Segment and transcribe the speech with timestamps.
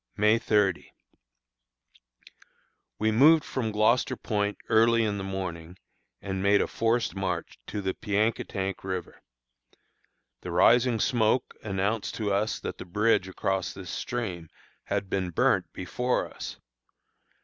[0.17, 0.91] May 30.
[2.97, 5.77] We moved from Gloucester Point early in the morning,
[6.23, 9.21] and made a forced march to the Piankatank River.
[10.41, 14.49] The rising smoke announced to us that the bridge across this stream
[14.85, 16.57] had been burnt before us.